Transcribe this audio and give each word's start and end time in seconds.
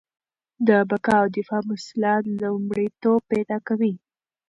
د 0.67 0.69
بقا 0.89 1.15
او 1.21 1.27
دفاع 1.37 1.61
مسله 1.71 2.11
لومړیتوب 2.41 3.19
پیدا 3.31 3.57
کوي. 3.67 3.93